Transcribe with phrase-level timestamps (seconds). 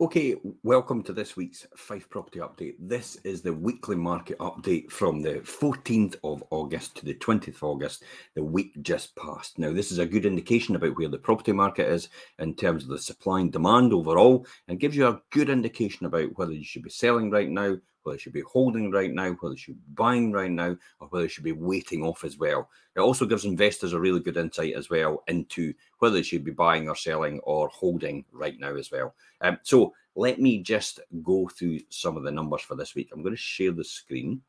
[0.00, 2.76] Okay, welcome to this week's Fife Property Update.
[2.78, 7.64] This is the weekly market update from the 14th of August to the 20th of
[7.64, 8.04] August,
[8.36, 9.58] the week just passed.
[9.58, 12.90] Now, this is a good indication about where the property market is in terms of
[12.90, 16.84] the supply and demand overall, and gives you a good indication about whether you should
[16.84, 19.94] be selling right now, whether you should be holding right now, whether you should be
[19.94, 22.68] buying right now, or whether you should be waiting off as well.
[22.96, 26.50] It also gives investors a really good insight as well into whether they should be
[26.50, 29.14] buying or selling or holding right now as well.
[29.40, 33.10] Um, so let me just go through some of the numbers for this week.
[33.12, 34.42] I'm going to share the screen.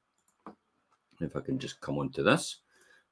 [1.19, 2.57] If I can just come onto this.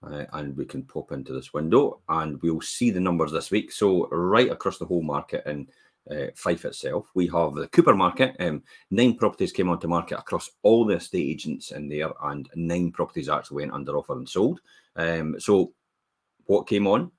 [0.03, 3.71] Uh, and we can pop into this window and we'll see the numbers this week.
[3.71, 5.67] So right across the whole market in
[6.11, 7.09] uh, Fife itself.
[7.15, 8.35] We have the Cupar market.
[8.39, 12.91] Um, nine properties came onto market across all the estate agents in there, and nine
[12.91, 14.59] properties actually went under offer and sold.
[14.95, 15.73] Um, so,
[16.45, 17.11] what came on?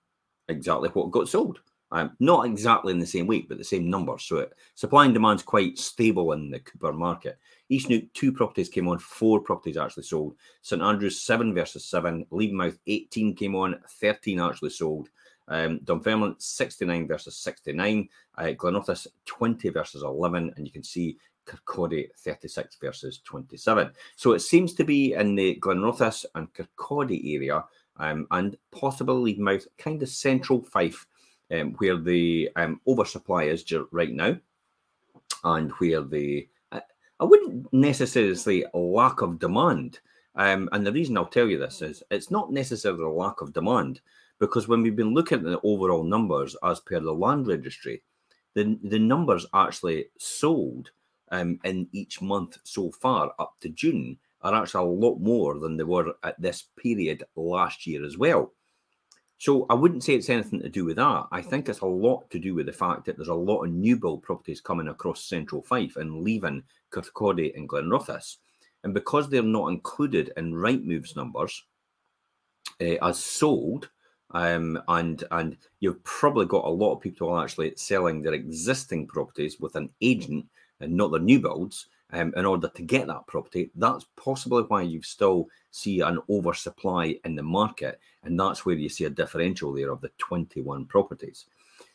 [0.49, 1.61] Exactly what got sold.
[1.91, 4.25] Um, not exactly in the same week, but the same numbers.
[4.25, 7.39] So, it, supply and demand's quite stable in the Cupar market.
[7.71, 10.35] East Neuk, two properties came on, four properties actually sold.
[10.63, 12.25] St Andrews, seven versus seven.
[12.33, 15.09] Levenmouth, 18 came on, 13 actually sold.
[15.49, 22.09] Um, Dunfermline 69 versus 69, uh, Glenrothes 20 versus 11, and you can see Kirkcaldy
[22.19, 23.91] 36 versus 27.
[24.17, 27.65] So it seems to be in the Glenrothes and Kirkcaldy area
[27.97, 31.07] um, and possibly Mouth, kind of central Fife,
[31.51, 34.37] um, where the um, oversupply is right now
[35.45, 36.83] and where the, I,
[37.21, 40.01] I wouldn't necessarily say lack of demand.
[40.35, 43.53] Um, and the reason I'll tell you this is it's not necessarily a lack of
[43.53, 44.01] demand
[44.39, 48.03] because when we've been looking at the overall numbers as per the land registry,
[48.55, 50.91] the, the numbers actually sold
[51.31, 55.77] um, in each month so far up to June are actually a lot more than
[55.77, 58.53] they were at this period last year as well.
[59.39, 61.27] So I wouldn't say it's anything to do with that.
[61.31, 63.71] I think it's a lot to do with the fact that there's a lot of
[63.71, 68.39] new build properties coming across Central Fife and leaving Kirkcaldy and Glenrothes.
[68.83, 71.65] And because they're not included in Rightmove's numbers
[72.81, 73.91] uh, as sold,
[74.33, 79.59] um, and and you've probably got a lot of people actually selling their existing properties
[79.59, 80.47] with an agent
[80.81, 83.71] and not their new builds um, in order to get that property.
[83.75, 88.89] That's possibly why you still see an oversupply in the market, and that's where you
[88.89, 91.47] see a differential there of the 21 properties.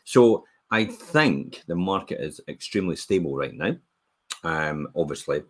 [0.04, 3.76] So I think the market is extremely stable right now.
[4.44, 5.44] Um, obviously,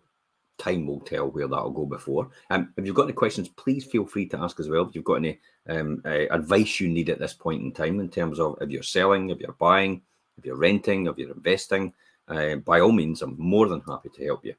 [0.58, 2.30] time will tell where that'll go before.
[2.50, 4.86] Um, if you've got any questions, please feel free to ask as well.
[4.88, 8.08] If you've got any um, uh, advice you need at this point in time in
[8.08, 10.02] terms of if you're selling, if you're buying,
[10.38, 11.92] if you're renting, if you're investing,
[12.28, 14.54] uh, by all means, I'm more than happy to help you.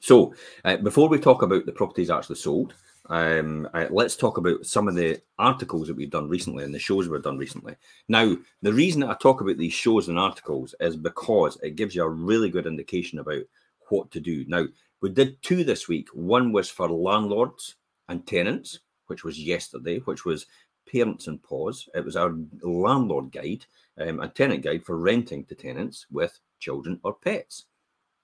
[0.00, 0.34] So,
[0.64, 2.74] uh, before we talk about the properties actually sold,
[3.06, 6.78] um, uh, let's talk about some of the articles that we've done recently and the
[6.78, 7.76] shows we've done recently.
[8.08, 11.94] Now, the reason that I talk about these shows and articles is because it gives
[11.94, 13.42] you a really good indication about
[13.88, 14.44] what to do.
[14.48, 14.66] Now,
[15.00, 16.08] we did two this week.
[16.12, 17.76] One was for landlords
[18.08, 20.46] and tenants, which was yesterday, which was
[20.90, 21.88] Parents and Paws.
[21.94, 23.66] It was our landlord guide
[23.98, 27.64] um, and tenant guide for renting to tenants with children or pets.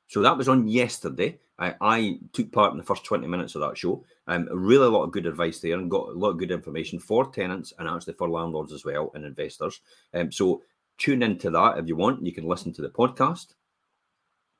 [0.08, 1.38] So that was on yesterday.
[1.58, 4.02] I, I, took part in the first 20 minutes of that show.
[4.26, 6.98] Um, really a lot of good advice there and got a lot of good information
[6.98, 9.80] for tenants and actually for landlords as well and investors.
[10.14, 10.62] Um, so
[10.98, 12.24] tune into that if you want.
[12.24, 13.54] You can listen to the podcast.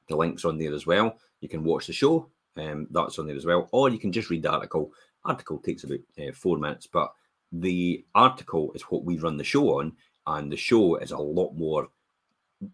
[0.09, 1.17] The link's on there as well.
[1.41, 2.29] You can watch the show.
[2.57, 3.69] Um, that's on there as well.
[3.73, 4.93] Or you can just read the article
[5.25, 7.13] Article takes about uh, four minutes, but
[7.53, 9.93] the article is what we run the show on,
[10.27, 11.89] and the show is a lot more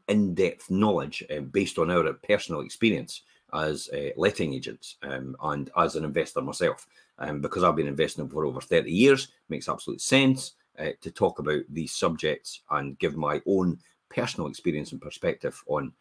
[0.09, 3.22] in-depth knowledge uh, based on our personal experience
[3.53, 6.86] as uh, letting agents um, and as an investor myself.
[7.19, 11.38] Um, because I've been investing for over 30 years, makes absolute sense uh, to talk
[11.38, 13.78] about these subjects and give my own
[14.10, 15.92] personal experience and perspective on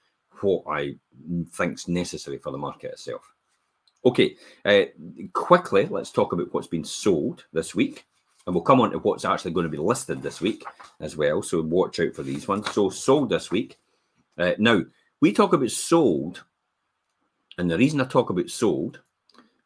[0.41, 0.95] what I
[1.51, 3.33] think's necessary for the market itself.
[4.05, 4.35] Okay,
[4.65, 4.83] uh,
[5.33, 8.05] quickly, let's talk about what's been sold this week.
[8.45, 10.63] And we'll come on to what's actually going to be listed this week
[10.99, 11.41] as well.
[11.41, 12.69] So watch out for these ones.
[12.71, 13.79] So sold this week.
[14.37, 14.83] Uh, now,
[15.19, 16.43] we talk about sold.
[17.57, 19.01] And the reason I talk about sold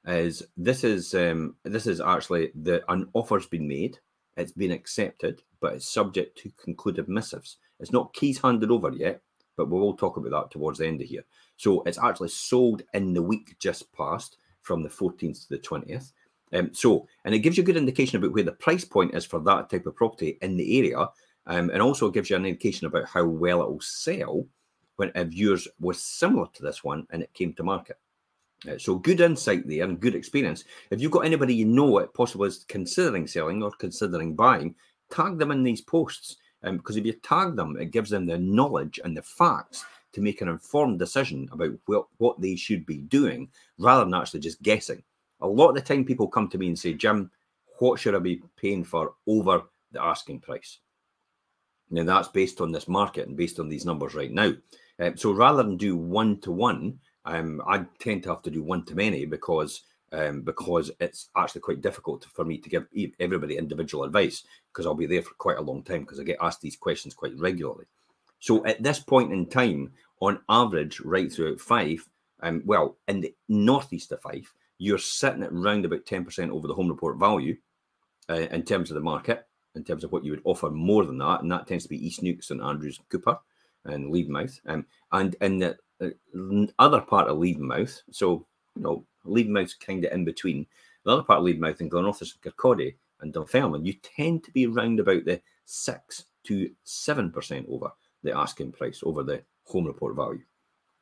[0.05, 3.99] is this is um, this is actually the an offer's been made,
[4.37, 7.57] it's been accepted, but it's subject to concluded missives.
[7.79, 9.21] It's not keys handed over yet,
[9.59, 11.25] but we will talk about that towards the end of here.
[11.57, 16.13] So it's actually sold in the week just past from the 14th to the 20th.
[16.53, 19.25] Um, so, and it gives you a good indication about where the price point is
[19.25, 21.09] for that type of property in the area,
[21.45, 24.47] um, and also gives you an indication about how well it will sell
[24.95, 27.97] when if yours was similar to this one and it came to market.
[28.69, 30.63] Uh, so, good insight there and good experience.
[30.89, 34.75] If you've got anybody you know it possibly is considering selling or considering buying,
[35.11, 38.37] tag them in these posts um, because if you tag them, it gives them the
[38.37, 42.97] knowledge and the facts to make an informed decision about what, what they should be
[42.97, 45.03] doing rather than actually just guessing.
[45.41, 47.31] A lot of the time, people come to me and say, Jim,
[47.79, 50.79] what should I be paying for over the asking price?
[51.89, 54.53] Now, that's based on this market and based on these numbers right now.
[54.99, 58.63] Um, so rather than do one to one, um, I tend to have to do
[58.63, 62.87] one to many because um, because it's actually quite difficult for me to give
[63.19, 66.37] everybody individual advice because I'll be there for quite a long time because I get
[66.41, 67.85] asked these questions quite regularly.
[68.39, 69.91] So at this point in time,
[70.21, 72.09] on average, right throughout Fife,
[72.41, 76.73] um, well, in the northeast of Fife, you're sitting at around about 10% over the
[76.73, 77.57] home report value
[78.29, 79.45] uh, in terms of the market,
[79.75, 81.41] in terms of what you would offer more than that.
[81.41, 83.39] And that tends to be East Neuk, St Andrews, Cupar,
[83.85, 84.59] and Levenmouth.
[84.65, 88.45] Um, and in the uh, other part of Levenmouth, so,
[88.75, 90.65] you know, Levenmouth's kind of in between.
[91.03, 94.67] The other part of Levenmouth and Glenrothes and Kirkcaldy and Dunfermline, you tend to be
[94.67, 97.91] around about the 6 to 7% over
[98.23, 100.41] the asking price, over the home report value.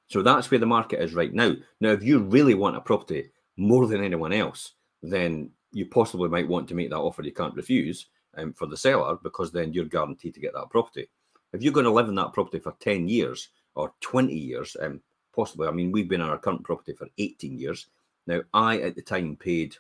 [0.08, 1.54] So that's where the market is right now.
[1.82, 6.48] Now, if you really want a property more than anyone else, then you possibly might
[6.48, 8.08] want to make that offer you can't refuse
[8.38, 11.08] um, for the seller because then you're guaranteed to get that property.
[11.54, 15.02] If you're going to live in that property for 10 years or 20 years, um,
[15.36, 17.88] possibly, I mean, we've been in our current property for 18 years.
[18.28, 19.76] Now, I at the time paid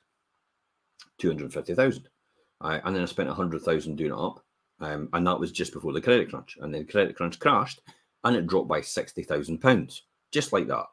[1.19, 2.07] 250,000
[2.61, 4.43] uh, and then I spent 100,000 doing it up.
[4.79, 6.57] Um, and that was just before the credit crunch.
[6.61, 7.81] And then the credit crunch crashed
[8.23, 10.85] and it dropped by 60,000 pounds, just like that.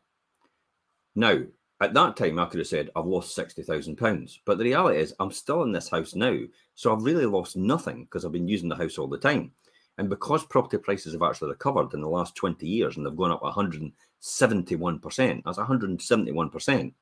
[1.15, 1.41] Now,
[1.81, 4.39] at that time, I could have said, I've lost £60,000.
[4.47, 6.39] But the reality is, I'm still in this house now.
[6.75, 9.53] So I've really lost nothing because I've been using the house all the time.
[9.99, 13.31] And because property prices have actually recovered in the last 20 years and they've gone
[13.31, 16.93] up 171%, that's 171%,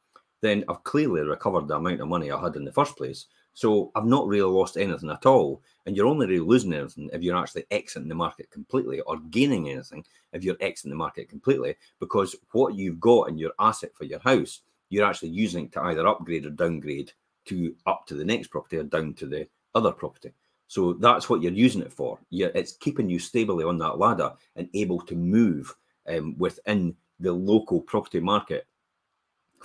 [0.43, 3.27] then I've clearly recovered the amount of money I had in the first place.
[3.55, 5.63] So I've not really lost anything at all.
[5.87, 9.71] And you're only really losing anything if you're actually exiting the market completely or gaining
[9.71, 14.05] anything if you're exiting the market completely because what you've got in your asset for
[14.05, 14.61] your house,
[14.91, 17.13] you're actually using to either upgrade or downgrade
[17.47, 20.33] to up to the next property or down to the other property.
[20.67, 22.19] So that's what you're using it for.
[22.31, 25.75] Yeah, it's keeping you stably on that ladder and able to move
[26.09, 28.67] um, within the local property market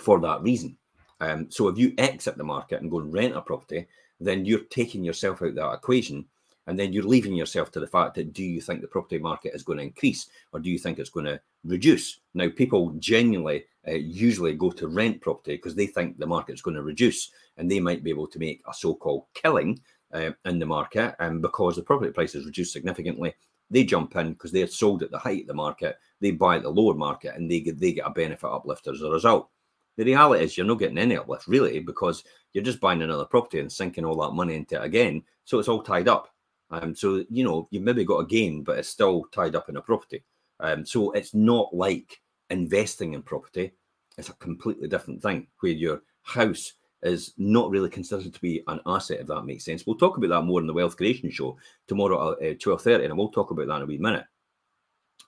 [0.00, 0.76] for that reason.
[1.20, 3.86] Um, so if you exit the market and go and rent a property,
[4.20, 6.24] then you're taking yourself out of that equation
[6.68, 9.54] and then you're leaving yourself to the fact that do you think the property market
[9.54, 12.20] is going to increase or do you think it's going to reduce?
[12.34, 16.76] Now, people genuinely uh, usually go to rent property because they think the market's going
[16.76, 19.80] to reduce and they might be able to make a so called killing
[20.12, 21.14] uh, in the market.
[21.20, 23.34] And because the property price prices reduce significantly,
[23.70, 26.64] they jump in because they're sold at the height of the market, they buy at
[26.64, 29.48] the lower market and they get, they get a benefit uplift as a result.
[29.98, 32.22] The reality is you're not getting any uplift really because
[32.52, 35.24] you're just buying another property and sinking all that money into it again.
[35.44, 36.32] So it's all tied up.
[36.70, 39.76] Um, so you know you've maybe got a gain, but it's still tied up in
[39.76, 40.22] a property.
[40.60, 43.72] Um, so it's not like investing in property.
[44.16, 48.80] It's a completely different thing where your house is not really considered to be an
[48.86, 49.84] asset, if that makes sense.
[49.84, 51.56] We'll talk about that more in the wealth creation show
[51.88, 54.26] tomorrow at uh, twelve thirty, and we'll talk about that in a wee minute.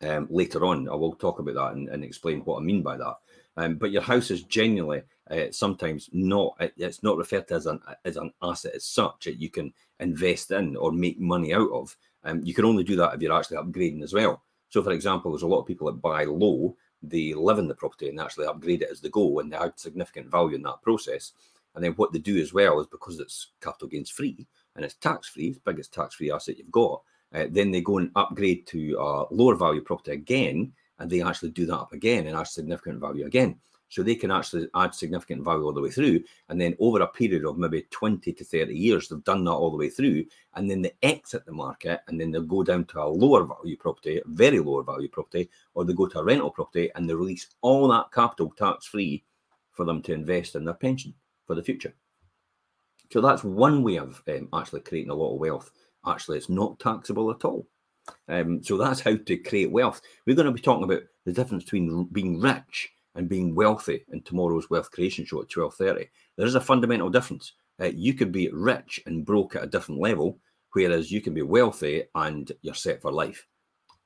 [0.03, 2.97] Um, later on, I will talk about that and, and explain what I mean by
[2.97, 3.17] that.
[3.57, 7.81] Um, but your house is genuinely uh, sometimes not it's not referred to as an
[8.05, 11.97] as an asset as such that you can invest in or make money out of.
[12.25, 14.43] Um, you can only do that if you're actually upgrading as well.
[14.69, 17.75] So, for example, there's a lot of people that buy low, they live in the
[17.75, 20.83] property and actually upgrade it as they go, and they add significant value in that
[20.83, 21.33] process.
[21.75, 24.95] And then what they do as well is because it's capital gains free and it's
[24.95, 27.03] tax free, it's the biggest tax free asset you've got.
[27.33, 31.51] Uh, then they go and upgrade to a lower value property again and they actually
[31.51, 33.59] do that up again and add significant value again.
[33.89, 36.23] So they can actually add significant value all the way through.
[36.49, 39.73] And then over a period of maybe 20 to 30 years, they've done that all
[39.73, 40.27] the way through.
[40.55, 43.77] And then they exit the market and then they'll go down to a lower value
[43.77, 47.49] property, very lower value property, or they go to a rental property and they release
[47.63, 49.25] all that capital tax free
[49.73, 51.13] for them to invest in their pension
[51.47, 51.95] for the future.
[53.11, 55.73] So that's one way of um, actually creating a lot of wealth.
[56.07, 57.67] Actually, it's not taxable at all.
[58.29, 60.01] Um, so that's how to create wealth.
[60.27, 64.23] We're going to be talking about the difference between being rich and being wealthy in
[64.23, 66.09] tomorrow's wealth creation show at 12.30.
[66.37, 67.53] There is a fundamental difference.
[67.81, 70.39] Uh, you could be rich and broke at a different level,
[70.73, 73.47] whereas you can be wealthy and you're set for life.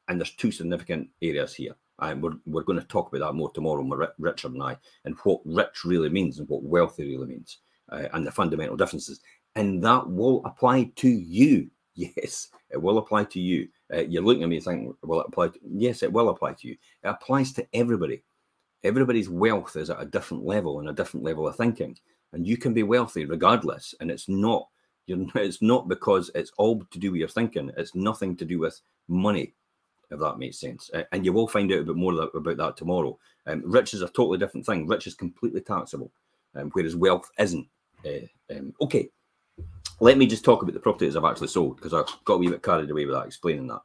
[0.08, 1.74] And there's two significant areas here.
[2.00, 5.40] And we're, we're going to talk about that more tomorrow, Richard and I, and what
[5.44, 7.58] rich really means and what wealthy really means,
[7.90, 9.20] uh, and the fundamental differences.
[9.54, 11.70] And that will apply to you.
[11.94, 13.68] Yes, it will apply to you.
[13.92, 15.48] Uh, you're looking at me thinking, will it apply?
[15.48, 16.76] To, yes, it will apply to you.
[17.04, 18.22] It applies to everybody.
[18.82, 21.96] Everybody's wealth is at a different level and a different level of thinking,
[22.32, 23.94] and you can be wealthy regardless.
[24.00, 24.66] And it's not
[25.06, 27.70] you're, it's not because it's all to do with your thinking.
[27.76, 29.54] It's nothing to do with money
[30.10, 30.90] if that makes sense.
[31.12, 33.18] And you will find out a bit more about that tomorrow.
[33.46, 34.86] Um, rich is a totally different thing.
[34.86, 36.10] Rich is completely taxable,
[36.54, 37.66] um, whereas wealth isn't.
[38.06, 39.08] Uh, um, okay,
[40.00, 42.48] let me just talk about the properties I've actually sold because I got a wee
[42.48, 43.82] bit carried away with that, explaining that.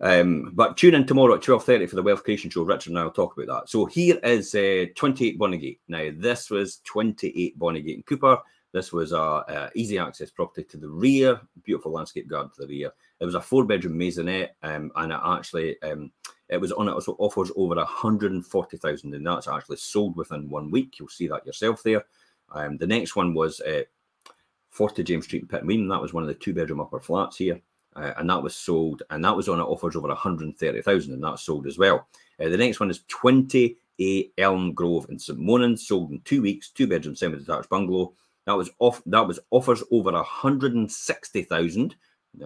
[0.00, 2.62] Um, but tune in tomorrow at 12.30 for the Wealth Creation Show.
[2.62, 3.68] Richard and I will talk about that.
[3.68, 5.78] So here is uh, 28 Bonnygate.
[5.88, 8.40] Now, this was 28 Bonnygate and Cupar.
[8.72, 12.68] This was a, a, easy access property to the rear, beautiful landscape garden to the
[12.68, 12.92] rear.
[13.18, 16.12] It was a four bedroom maisonette, um, and it actually um,
[16.48, 20.98] it was on it also offers over 140,000, and that's actually sold within one week.
[20.98, 22.04] You'll see that yourself there.
[22.52, 23.82] Um, the next one was uh,
[24.70, 25.88] 40 James Street in Pittenweem.
[25.88, 27.60] That was one of the two bedroom upper flats here.
[27.96, 31.66] Uh, and that was sold, and that was on offers over 130,000, and that's sold
[31.66, 32.06] as well.
[32.40, 35.38] Uh, the next one is 20A Elm Grove in St.
[35.38, 38.12] Monan, sold in two weeks, two bedroom semi detached bungalow.
[38.46, 39.02] That was off.
[39.06, 41.96] That was offers over 160,000.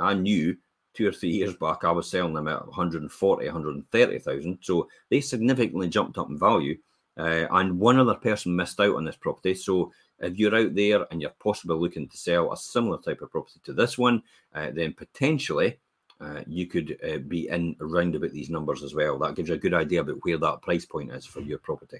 [0.01, 0.57] I knew
[0.95, 4.59] two or three years back I was selling them at 140, 130,000.
[4.61, 6.79] So they significantly jumped up in value.
[7.17, 9.55] Uh, and one other person missed out on this property.
[9.55, 13.31] So if you're out there and you're possibly looking to sell a similar type of
[13.31, 14.23] property to this one,
[14.55, 15.79] uh, then potentially
[16.21, 19.19] uh, you could uh, be in around about these numbers as well.
[19.19, 21.99] That gives you a good idea about where that price point is for your property.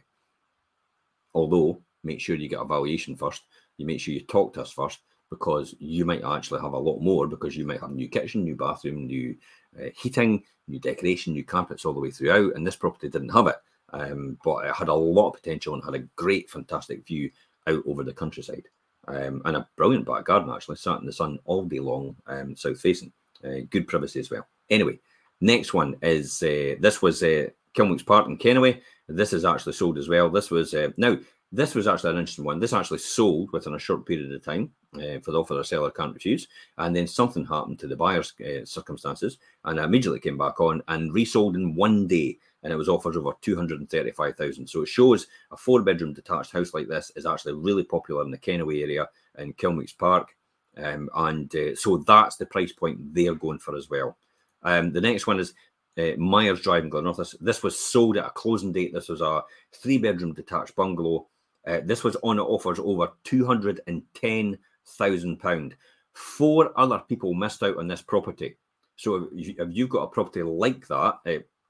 [1.35, 3.43] Although, make sure you get a valuation first.
[3.79, 5.01] You make sure you talk to us first
[5.31, 8.55] because you might actually have a lot more because you might have new kitchen, new
[8.55, 9.35] bathroom, new
[9.81, 12.55] uh, heating, new decoration, new carpets all the way throughout.
[12.55, 13.57] And this property didn't have it,
[13.93, 17.31] um, but it had a lot of potential and had a great, fantastic view
[17.67, 18.69] out over the countryside.
[19.09, 22.55] Um, and a brilliant back garden actually, sat in the sun all day long, um,
[22.57, 23.13] south facing.
[23.45, 24.47] Uh, good privacy as well.
[24.71, 25.01] Anyway,
[25.41, 28.81] next one is uh, this was uh, Park in Kennoway.
[29.09, 30.31] This is actually sold as well.
[30.31, 31.19] This was uh, now
[31.51, 32.61] this was actually an interesting one.
[32.61, 35.91] This actually sold within a short period of time uh, for the offer the seller
[35.91, 36.47] can't refuse,
[36.79, 40.83] and then something happened to the buyer's uh, circumstances, and I immediately came back on
[40.89, 44.67] and resold in one day and it was offered over 235,000.
[44.67, 48.31] So it shows a four bedroom detached house like this is actually really popular in
[48.31, 50.37] the Kennoway area in Kilmeeks Park.
[50.77, 54.17] Um, and uh, so that's the price point they're going for as well.
[54.63, 55.55] Um, the next one is
[55.99, 57.35] uh, Myers Drive in Glenorchy.
[57.41, 58.95] This was sold at a closing date.
[58.95, 59.43] This was a
[59.73, 61.27] three bedroom detached bungalow.
[61.67, 65.73] Uh, this was on offers over £210,000.
[66.13, 68.57] Four other people missed out on this property.
[68.97, 71.21] So if, you've got a property like that,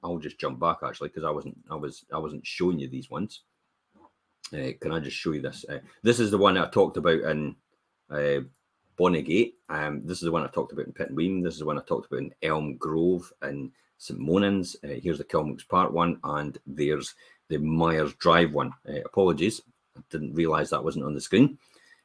[0.03, 3.09] I'll just jump back actually because I wasn't I was I wasn't showing you these
[3.09, 3.41] ones.
[4.53, 5.65] Uh, can I just show you this?
[5.67, 7.55] Uh, this is the one I talked about in
[8.11, 8.41] uh,
[8.99, 9.53] Bonnygate.
[9.69, 11.43] Um, this is the one I talked about in Pittenweem.
[11.43, 14.75] This is the one I talked about in Elm Grove and St Monans.
[14.83, 17.15] Uh, here's the Kilnwicks Park one, and there's
[17.49, 18.73] the Myers Drive one.
[19.05, 19.61] Apologies,
[19.97, 21.57] I didn't realise that wasn't on the screen.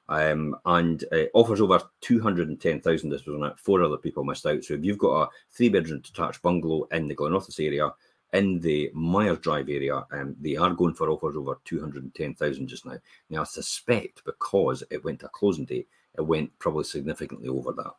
[0.08, 3.10] Um, and uh, offers over 210,000.
[3.10, 3.58] This was on it.
[3.58, 4.64] Four other people missed out.
[4.64, 7.92] So if you've got a three bedroom detached bungalow in the Glenorchy area,
[8.32, 12.98] in the Myers Drive area, um, they are going for offers over 210,000 just now.
[13.30, 17.72] Now, I suspect because it went to a closing date, it went probably significantly over
[17.72, 17.92] that.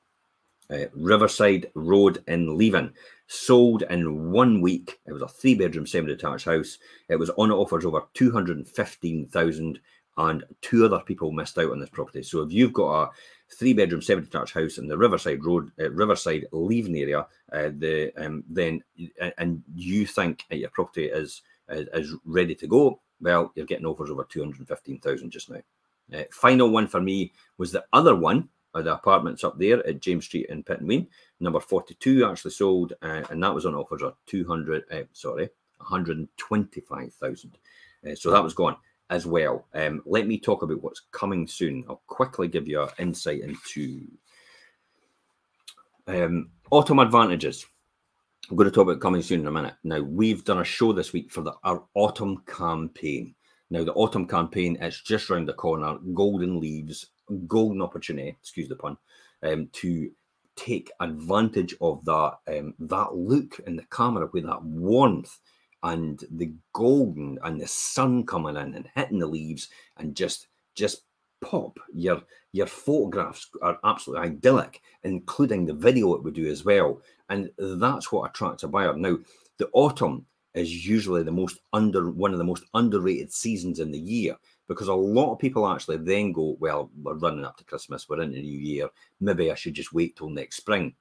[0.71, 2.93] Uh, Riverside Road in Leven
[3.25, 4.99] sold in one week.
[5.07, 6.77] It was a three bedroom semi detached house.
[7.07, 9.79] It was on offers over 215,000
[10.17, 12.23] and two other people missed out on this property.
[12.23, 13.09] So if you've got a
[13.57, 18.11] three bedroom, semi detached house in the Riverside Road, uh, Riverside Leven area, uh, the
[18.17, 18.83] um, then
[19.37, 24.25] and you think your property is, is, ready to go, well, you're getting offers over
[24.25, 25.61] two hundred fifteen thousand just now.
[26.13, 30.01] Uh, final one for me was the other one, uh, the apartments up there at
[30.01, 31.07] James Street in Pittenweem,
[31.39, 35.03] number forty two actually sold, uh, and that was on offers of two hundred, uh,
[35.13, 37.57] sorry, one hundred twenty five thousand.
[38.15, 38.75] so that was gone
[39.09, 39.65] as well.
[39.73, 41.83] Um, let me talk about what's coming soon.
[41.89, 44.07] I'll quickly give you an insight into
[46.07, 47.65] um, autumn advantages.
[48.49, 49.75] I'm going to talk about coming soon in a minute.
[49.83, 53.35] Now, we've done a show this week for the, our autumn campaign.
[53.69, 57.07] Now, the autumn campaign is just around the corner, golden leaves,
[57.47, 58.97] golden opportunity, excuse the pun,
[59.43, 60.09] um, to
[60.55, 65.37] take advantage of that um, that look in the camera with that warmth
[65.83, 71.03] and the golden and the sun coming in and hitting the leaves and just just
[71.41, 72.21] pop your
[72.51, 77.01] your photographs are absolutely idyllic including the video it would do as well.
[77.29, 78.95] And that's what attracts a buyer.
[78.95, 79.17] Now
[79.57, 83.99] the autumn is usually the most under one of the most underrated seasons in the
[83.99, 84.35] year
[84.67, 88.21] because a lot of people actually then go well we're running up to christmas we're
[88.21, 90.93] in the new year maybe i should just wait till next spring.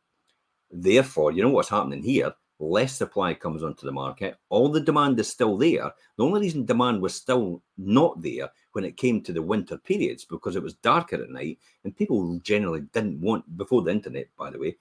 [0.70, 4.36] Therefore you know what's happening here less supply comes onto the market.
[4.48, 5.92] All the demand is still there.
[6.16, 10.24] The only reason demand was still not there when it came to the winter periods
[10.24, 14.50] because it was darker at night and people generally didn't want, before the internet, by
[14.50, 14.76] the way,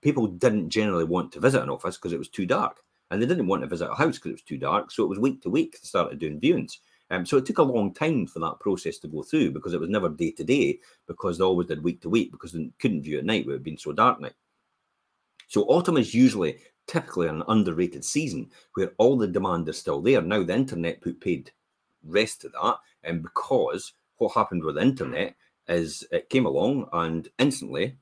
[0.00, 3.26] people didn't generally want to visit an office because it was too dark, and they
[3.26, 4.90] didn't want to visit a house because it was too dark.
[4.90, 6.78] So it was week to week they started doing viewings.
[7.10, 9.80] Um, so it took a long time for that process to go through because it
[9.80, 13.02] was never day to day because they always did week to week because they couldn't
[13.02, 14.32] view at night where it had been so dark night.
[15.46, 20.20] So autumn is usually typically an underrated season where all the demand is still there.
[20.22, 21.50] Now the internet put paid
[22.04, 25.34] rest to that, and because what happened with the internet
[25.68, 27.96] is it came along and instantly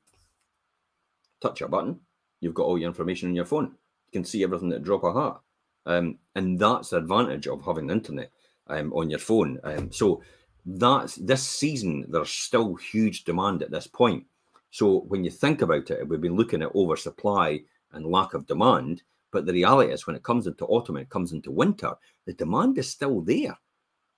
[1.41, 2.01] touch a button,
[2.41, 3.73] you've got all your information on your phone.
[4.07, 5.41] You can see everything at drop a hat.
[5.87, 8.31] Um, and that's the advantage of having the internet
[8.67, 9.59] um, on your phone.
[9.65, 10.23] Um, so
[10.65, 14.27] that's this season, there's still huge demand at this point.
[14.71, 17.61] So when you think about it, we've been looking at oversupply
[17.93, 19.03] and lack of demand.
[19.31, 21.93] But the reality is, when it comes into autumn, and it comes into winter,
[22.27, 23.57] the demand is still there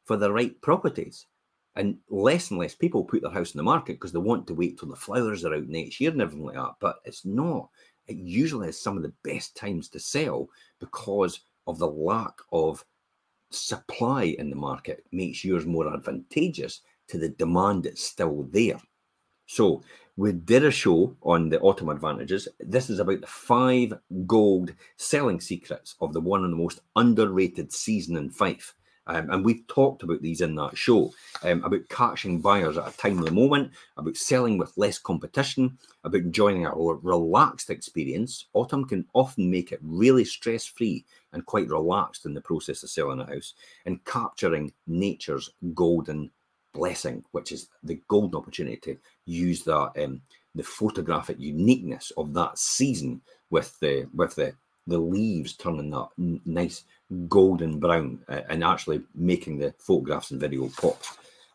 [0.04, 1.26] for the right properties.
[1.74, 4.54] And less and less people put their house in the market because they want to
[4.54, 6.74] wait till the flowers are out next year and everything like that.
[6.80, 7.70] But it's not.
[8.08, 10.48] It usually is some of the best times to sell
[10.80, 12.84] because of the lack of
[13.50, 18.78] supply in the market makes yours more advantageous to the demand that's still there.
[19.52, 19.82] So
[20.16, 22.48] we did a show on the autumn advantages.
[22.58, 23.92] This is about the five
[24.26, 28.72] gold selling secrets of the one of the most underrated season in Fife.
[29.06, 32.96] Um, and we've talked about these in that show um, about catching buyers at a
[32.96, 38.46] timely moment, about selling with less competition, about enjoying a relaxed experience.
[38.54, 41.04] Autumn can often make it really stress free
[41.34, 43.52] and quite relaxed in the process of selling a house,
[43.84, 46.30] and capturing nature's golden
[46.72, 50.20] blessing, which is the golden opportunity to use that um,
[50.54, 54.54] the photographic uniqueness of that season with the with the
[54.86, 56.08] the leaves turning that
[56.44, 56.84] nice
[57.28, 61.00] golden brown uh, and actually making the photographs and video pop.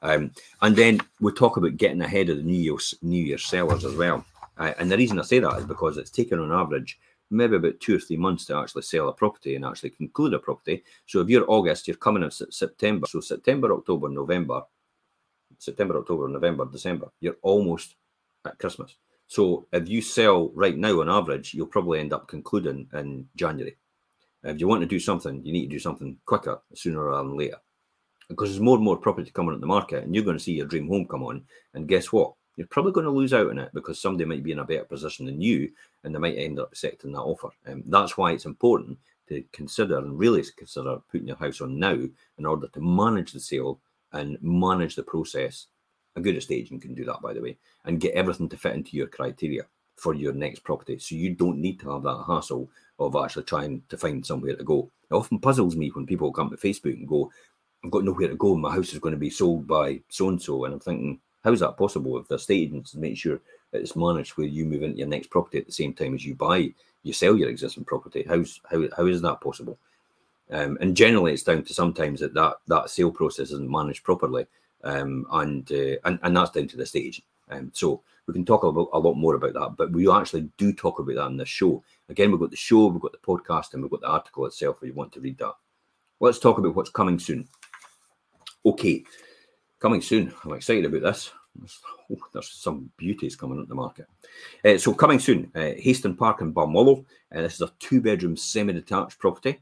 [0.01, 0.31] Um,
[0.61, 3.95] and then we talk about getting ahead of the New Year's New Year sellers as
[3.95, 4.25] well.
[4.57, 7.79] Uh, and the reason I say that is because it's taken on average maybe about
[7.79, 10.83] two or three months to actually sell a property and actually conclude a property.
[11.05, 13.07] So if you're August, you're coming in September.
[13.07, 14.61] So September, October, November,
[15.57, 17.95] September, October, November, December, you're almost
[18.45, 18.95] at Christmas.
[19.27, 23.75] So if you sell right now on average, you'll probably end up concluding in January.
[24.43, 27.37] If you want to do something, you need to do something quicker, sooner rather than
[27.37, 27.57] later.
[28.29, 30.53] Because there's more and more property coming on the market, and you're going to see
[30.53, 31.43] your dream home come on.
[31.73, 32.33] And guess what?
[32.55, 34.85] You're probably going to lose out on it because somebody might be in a better
[34.85, 35.69] position than you,
[36.03, 37.49] and they might end up accepting that offer.
[37.65, 38.97] And um, that's why it's important
[39.29, 41.97] to consider and really consider putting your house on now
[42.37, 43.79] in order to manage the sale
[44.13, 45.67] and manage the process.
[46.15, 48.73] A good estate agent can do that, by the way, and get everything to fit
[48.73, 49.65] into your criteria
[49.95, 50.97] for your next property.
[50.99, 54.63] So you don't need to have that hassle of actually trying to find somewhere to
[54.63, 54.89] go.
[55.09, 57.31] It often puzzles me when people come to Facebook and go,
[57.83, 58.55] I've got nowhere to go.
[58.55, 60.65] My house is going to be sold by so and so.
[60.65, 63.39] And I'm thinking, how is that possible if the estate agents make sure
[63.71, 66.35] it's managed where you move into your next property at the same time as you
[66.35, 68.25] buy, you sell your existing property?
[68.27, 69.77] How's how how is that possible?
[70.49, 74.45] Um, and generally, it's down to sometimes that that, that sale process isn't managed properly,
[74.83, 77.21] um, and, uh, and and that's down to the stage.
[77.49, 80.73] Um, so we can talk about a lot more about that, but we actually do
[80.73, 81.83] talk about that in this show.
[82.09, 84.77] Again, we've got the show, we've got the podcast, and we've got the article itself
[84.81, 85.53] if you want to read that.
[86.19, 87.47] Let's talk about what's coming soon.
[88.65, 89.03] Okay,
[89.79, 90.33] coming soon.
[90.43, 91.31] I'm excited about this.
[91.55, 91.79] There's,
[92.11, 94.07] oh, there's some beauties coming at the market.
[94.63, 97.05] Uh, so coming soon, uh, Haston Park in Balmullo.
[97.33, 99.59] Uh, this is a two-bedroom semi-detached property.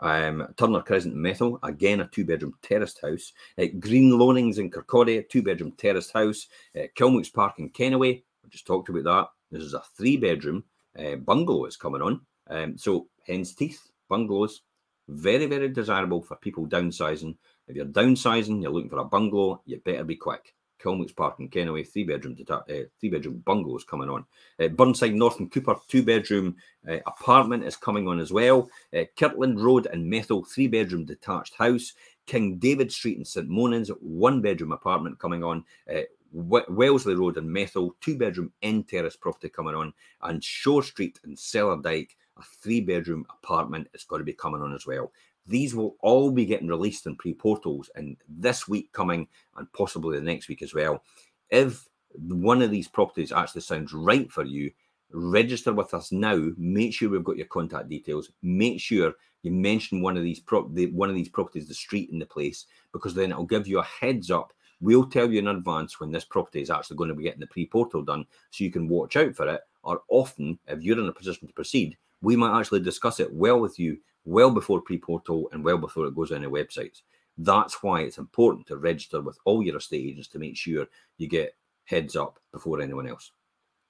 [0.00, 3.32] Um, Turner Crescent Methil, again a two bedroom terraced house.
[3.58, 6.46] Uh, Green Loanings in Kirkcaldy, a two bedroom terraced house.
[6.76, 9.28] Uh, Kilmwicks Park in Kennoway, I just talked about that.
[9.50, 10.64] This is a three bedroom
[10.98, 12.20] uh, bungalow is coming on.
[12.48, 14.62] Um, so, hen's teeth bungalows,
[15.08, 17.36] very, very desirable for people downsizing.
[17.66, 20.54] If you're downsizing, you're looking for a bungalow, you better be quick.
[20.78, 22.62] Kilmwicks Park in Kennoway, three bedroom uh,
[23.00, 24.24] three bedroom bungalows coming on.
[24.60, 26.56] Uh, Burnside North and Cupar, two bedroom
[26.88, 28.70] uh, apartment is coming on as well.
[28.96, 31.92] Uh, Kirtland Road and Methil, three bedroom detached house.
[32.26, 35.64] King David Street in St Monans, one bedroom apartment coming on.
[35.90, 39.92] Uh, Wellesley Road and Methil, two bedroom end terrace property coming on.
[40.22, 44.74] And Shore Street and Cellardyke, a three bedroom apartment is going to be coming on
[44.74, 45.10] as well.
[45.48, 50.18] These will all be getting released in pre portals and this week coming and possibly
[50.18, 51.02] the next week as well.
[51.50, 54.70] If one of these properties actually sounds right for you,
[55.10, 56.50] register with us now.
[56.58, 58.30] Make sure we've got your contact details.
[58.42, 62.20] Make sure you mention one of these the, one of these properties, the street and
[62.20, 64.52] the place, because then it'll give you a heads up.
[64.80, 67.46] We'll tell you in advance when this property is actually going to be getting the
[67.46, 69.60] pre-portal done, so you can watch out for it.
[69.82, 73.60] Or often, if you're in a position to proceed, we might actually discuss it well
[73.60, 77.02] with you well before pre-portal and well before it goes on the websites.
[77.36, 80.86] That's why it's important to register with all your estate agents to make sure
[81.16, 83.32] you get heads up before anyone else.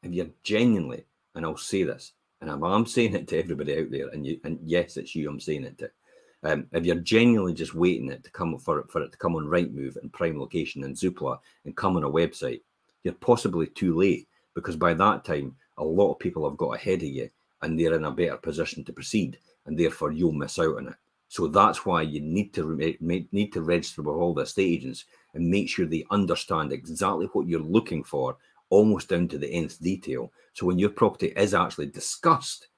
[0.03, 3.91] If you're genuinely and I'll say this, and I'm, I'm saying it to everybody out
[3.91, 5.91] there, and you, and yes, it's you I'm saying it to.
[6.45, 9.35] Um, if you're genuinely just waiting it to come for it for it to come
[9.35, 12.61] on Rightmove and Prime Location and Zoopla and come on a website,
[13.03, 17.03] you're possibly too late because by that time a lot of people have got ahead
[17.03, 17.29] of you
[17.63, 20.95] and they're in a better position to proceed, and therefore you'll miss out on it.
[21.29, 24.79] So that's why you need to re- eh, need to register with all the estate
[24.79, 25.05] agents
[25.35, 28.39] and make sure they understand exactly what you're looking for,
[28.71, 30.33] almost down to the nth detail.
[30.55, 32.69] So when your property is actually discussed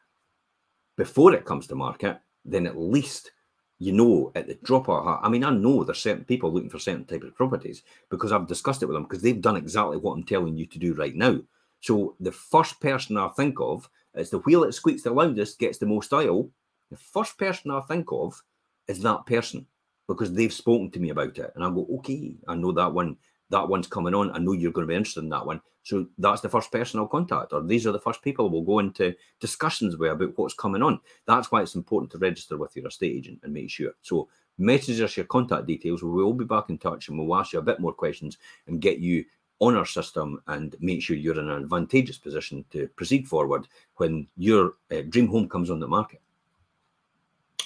[0.97, 3.31] before it comes to market, then at least
[3.79, 5.21] you know at the drop of.
[5.23, 8.49] I mean, I know there's certain people looking for certain type of properties because I've
[8.49, 11.15] discussed it with them because they've done exactly what I'm telling you to do right
[11.15, 11.39] now.
[11.81, 15.79] So the first person I think of is the wheel that squeaks the loudest gets
[15.79, 16.51] the most oil.
[16.91, 18.43] The first person I think of
[18.89, 19.67] is that person
[20.09, 23.17] because they've spoken to me about it, and I go, okay, I know that one.
[23.51, 24.31] That one's coming on.
[24.31, 25.61] I know you're going to be interested in that one.
[25.83, 28.79] So that's the first person I'll contact, or these are the first people we'll go
[28.79, 31.01] into discussions with about what's coming on.
[31.27, 33.93] That's why it's important to register with your estate agent and make sure.
[34.03, 36.03] So message us your contact details.
[36.03, 38.81] We will be back in touch and we'll ask you a bit more questions and
[38.81, 39.25] get you
[39.59, 44.27] on our system and make sure you're in an advantageous position to proceed forward when
[44.37, 46.21] your uh, dream home comes on the market.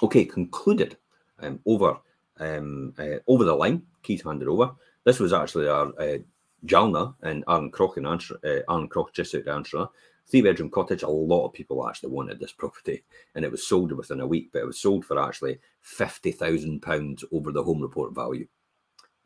[0.03, 0.97] Okay, concluded
[1.41, 1.99] um, over
[2.39, 3.83] um, uh, over the line.
[4.03, 4.73] Keith handed over.
[5.05, 6.19] This was actually our uh,
[6.67, 9.87] Jalna and Aaron Crock Answer, uh, Aaron Crock just out Answer.
[10.27, 11.03] Three bedroom cottage.
[11.03, 13.05] A lot of people actually wanted this property,
[13.35, 14.51] and it was sold within a week.
[14.53, 18.47] But it was sold for actually fifty thousand pounds over the home report value.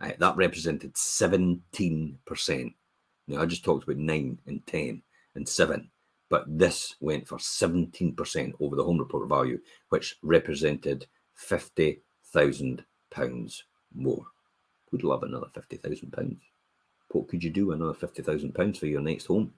[0.01, 2.73] Uh, that represented seventeen percent.
[3.29, 5.03] Now I just talked about nine and ten
[5.37, 5.89] and seven,
[6.29, 12.85] but this went for seventeen percent over the home report value, which represented fifty thousand
[13.11, 13.65] pounds
[13.95, 14.27] more.
[14.93, 16.39] Would love another fifty thousand pounds
[17.11, 19.53] what could you do another fifty thousand pounds for your next home?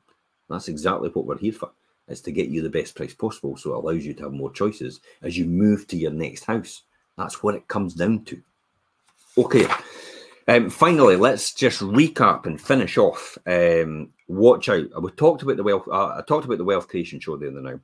[0.49, 1.71] That's exactly what we're here for.
[2.09, 4.51] Is to get you the best price possible, so it allows you to have more
[4.51, 6.83] choices as you move to your next house.
[7.17, 8.43] That's what it comes down to.
[9.39, 9.67] Okay.
[10.51, 13.39] Um, finally, let's just recap and finish off.
[13.47, 15.01] Um, watch out.
[15.01, 15.87] We talked about the wealth.
[15.87, 17.79] Uh, I talked about the wealth creation show the other night,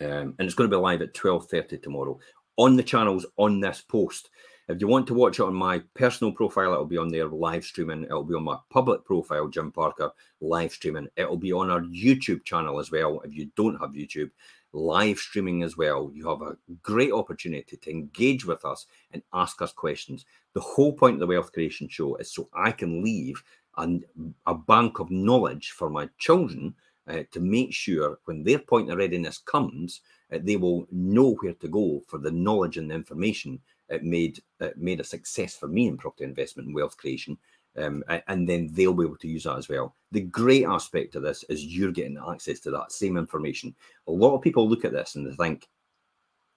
[0.00, 2.18] um, and it's going to be live at twelve thirty tomorrow
[2.56, 4.30] on the channels on this post.
[4.66, 7.64] If you want to watch it on my personal profile, it'll be on there live
[7.64, 8.02] streaming.
[8.02, 11.06] It'll be on my public profile, Jim Parker, live streaming.
[11.14, 13.20] It'll be on our YouTube channel as well.
[13.20, 14.32] If you don't have YouTube,
[14.74, 16.10] live streaming as well.
[16.12, 20.24] You have a great opportunity to engage with us and ask us questions.
[20.52, 23.42] The whole point of the Wealth Creation Show is so I can leave
[23.76, 24.04] an,
[24.46, 26.74] a bank of knowledge for my children
[27.08, 30.00] uh, to make sure when their point of readiness comes,
[30.32, 33.60] uh, they will know where to go for the knowledge and the information
[33.90, 37.36] it made it made a success for me in property investment and wealth creation.
[37.76, 39.96] Um, and then they'll be able to use that as well.
[40.12, 43.74] The great aspect of this is you're getting access to that same information.
[44.06, 45.68] A lot of people look at this and they think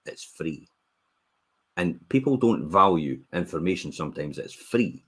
[0.06, 0.68] it's free.
[1.76, 5.04] And people don't value information sometimes that's free.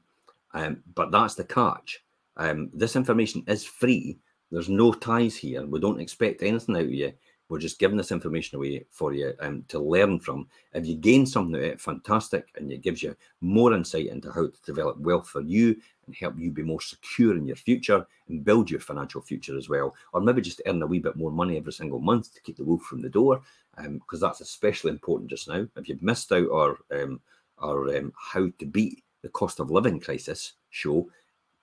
[0.53, 2.03] Um, but that's the catch.
[2.37, 4.19] Um, this information is free.
[4.51, 5.65] There's no ties here.
[5.65, 7.13] We don't expect anything out of you.
[7.51, 10.47] We're just giving this information away for you um, to learn from.
[10.73, 14.31] If you gain something out of it, fantastic, and it gives you more insight into
[14.31, 18.07] how to develop wealth for you and help you be more secure in your future
[18.29, 19.97] and build your financial future as well.
[20.13, 22.65] Or maybe just earn a wee bit more money every single month to keep the
[22.65, 23.43] wolf from the door,
[23.77, 25.67] because um, that's especially important just now.
[25.75, 27.21] If you've missed out our um,
[27.59, 31.11] our um, how to beat the cost of living crisis show,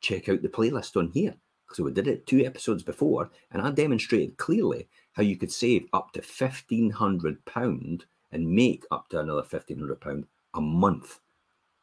[0.01, 1.33] check out the playlist on here.
[1.73, 5.87] So we did it two episodes before, and I demonstrated clearly how you could save
[5.93, 8.01] up to £1,500
[8.31, 11.19] and make up to another £1,500 a month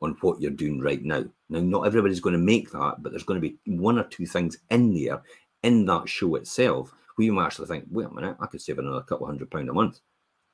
[0.01, 1.25] on what you're doing right now.
[1.49, 4.25] Now, not everybody's going to make that, but there's going to be one or two
[4.25, 5.20] things in there
[5.64, 8.79] in that show itself where you might actually think, wait a minute, I could save
[8.79, 10.01] another couple hundred pounds a month.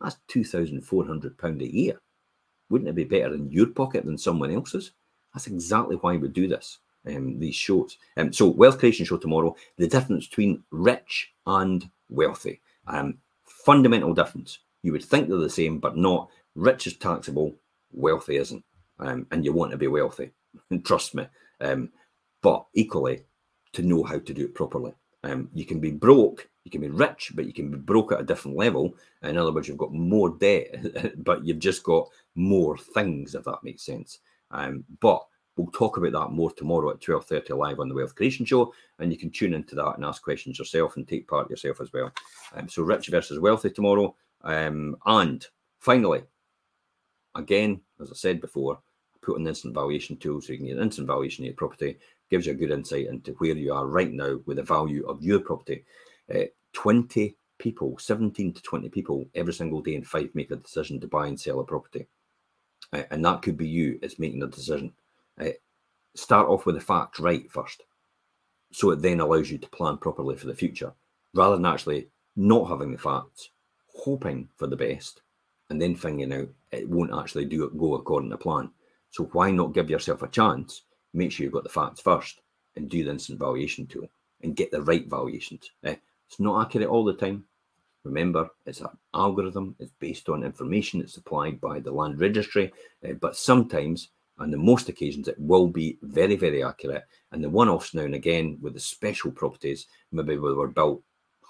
[0.00, 2.00] That's £2,400 a year.
[2.70, 4.92] Wouldn't it be better in your pocket than someone else's?
[5.34, 7.98] That's exactly why we do this, um, these shows.
[8.16, 12.60] Um, so, Wealth Creation Show tomorrow, the difference between rich and wealthy.
[12.86, 14.58] Um, fundamental difference.
[14.82, 16.30] You would think they're the same, but not.
[16.54, 17.54] Rich is taxable,
[17.92, 18.64] wealthy isn't.
[18.98, 20.30] Um, and you want to be wealthy,
[20.84, 21.26] trust me.
[21.60, 21.90] Um,
[22.42, 23.24] but equally,
[23.72, 24.92] to know how to do it properly.
[25.22, 28.20] Um, you can be broke, you can be rich, but you can be broke at
[28.20, 28.94] a different level.
[29.22, 33.62] In other words, you've got more debt, but you've just got more things, if that
[33.62, 34.18] makes sense.
[34.50, 35.24] Um, but
[35.60, 39.12] We'll talk about that more tomorrow at 12.30 live on the Wealth Creation Show, and
[39.12, 42.10] you can tune into that and ask questions yourself and take part yourself as well.
[42.54, 44.16] Um, so rich versus wealthy tomorrow.
[44.40, 45.46] Um, and
[45.78, 46.22] finally,
[47.34, 48.80] again, as I said before,
[49.20, 51.98] put an instant valuation tool so you can get an instant valuation of your property.
[52.30, 55.22] Gives you a good insight into where you are right now with the value of
[55.22, 55.84] your property.
[56.34, 61.00] uh, 20 people, 17 to 20 people every single day in five make a decision
[61.00, 62.06] to buy and sell a property.
[62.94, 64.90] Uh, and that could be you as making a decision.
[65.38, 65.50] Uh,
[66.14, 67.82] start off with the facts right first.
[68.72, 70.92] So it then allows you to plan properly for the future
[71.34, 73.50] rather than actually not having the facts,
[73.94, 75.22] hoping for the best,
[75.68, 78.70] and then finding out it won't actually do go according to plan.
[79.10, 80.82] So why not give yourself a chance?
[81.12, 82.40] Make sure you've got the facts first
[82.76, 84.08] and do the instant valuation tool
[84.42, 85.70] and get the right valuations.
[85.84, 85.96] Eh?
[86.28, 87.44] It's not accurate all the time.
[88.04, 92.72] Remember, it's an algorithm, it's based on information that's supplied by the land registry,
[93.06, 94.08] uh, but sometimes,
[94.40, 97.04] on the most occasions, it will be very, very accurate.
[97.30, 101.02] And the one offs now and again with the special properties, maybe they were built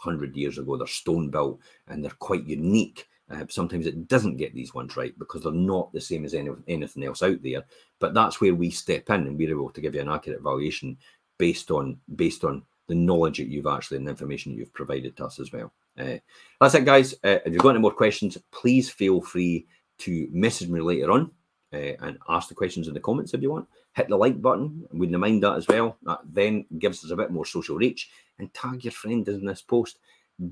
[0.03, 3.09] 100 years ago, they're stone built and they're quite unique.
[3.31, 6.51] Uh, sometimes it doesn't get these ones right because they're not the same as any,
[6.67, 7.65] anything else out there.
[8.01, 10.97] But that's where we step in and we're able to give you an accurate valuation
[11.39, 15.17] based on based on the knowledge that you've actually and the information that you've provided
[15.17, 15.73] to us as well.
[15.97, 16.17] Uh,
[16.61, 17.15] that's it, guys.
[17.23, 21.31] Uh, if you've got any more questions, please feel free to message me later on
[21.73, 23.69] uh, and ask the questions in the comments if you want.
[23.95, 24.87] Hit the like button.
[24.93, 25.97] Wouldn't mind that as well.
[26.03, 28.11] That then gives us a bit more social reach.
[28.39, 29.99] And tag your friend in this post.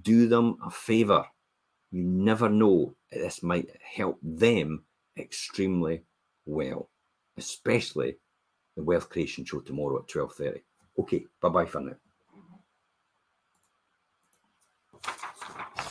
[0.03, 1.25] Do them a favour.
[1.91, 2.95] You never know.
[3.11, 4.85] This might help them
[5.17, 6.03] extremely
[6.45, 6.91] well,
[7.37, 8.17] especially
[8.77, 10.61] the Wealth Creation Show tomorrow at 12.30.
[10.99, 11.97] Okay, bye-bye for now.